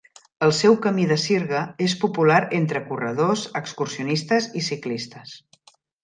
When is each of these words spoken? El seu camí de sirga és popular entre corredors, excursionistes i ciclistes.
El 0.45 0.51
seu 0.59 0.75
camí 0.83 1.03
de 1.09 1.17
sirga 1.23 1.59
és 1.87 1.93
popular 2.03 2.39
entre 2.59 2.81
corredors, 2.87 3.43
excursionistes 3.61 4.47
i 4.61 4.63
ciclistes. 4.69 5.35